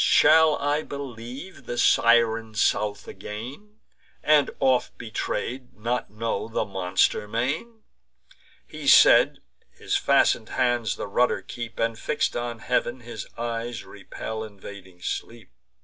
Shall 0.03 0.55
I 0.57 0.81
believe 0.81 1.67
the 1.67 1.77
Siren 1.77 2.55
South 2.55 3.07
again, 3.07 3.81
And, 4.23 4.49
oft 4.59 4.97
betray'd, 4.97 5.75
not 5.75 6.09
know 6.09 6.47
the 6.47 6.65
monster 6.65 7.27
main?" 7.27 7.83
He 8.65 8.87
said: 8.87 9.41
his 9.69 9.95
fasten'd 9.97 10.49
hands 10.49 10.95
the 10.95 11.05
rudder 11.05 11.43
keep, 11.43 11.77
And, 11.79 11.99
fix'd 11.99 12.35
on 12.35 12.57
heav'n, 12.65 13.01
his 13.01 13.27
eyes 13.37 13.83
repel 13.83 14.43
invading 14.43 15.03
sleep. 15.03 15.51